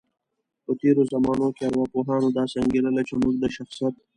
[0.63, 3.93] په تیرو زمانو کې ارواپوهانو داسې انګیرله، چی موږ د شخصیت